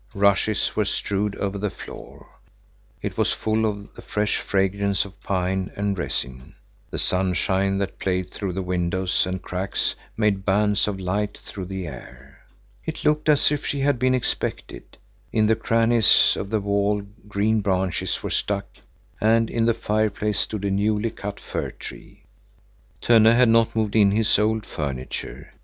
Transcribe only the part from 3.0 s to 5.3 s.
It was full of the fresh fragrance of